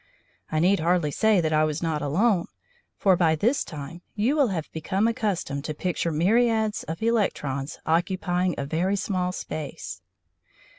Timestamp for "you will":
4.15-4.47